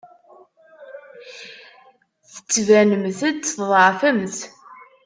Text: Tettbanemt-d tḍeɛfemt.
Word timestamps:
Tettbanemt-d 2.33 3.39
tḍeɛfemt. 3.47 4.37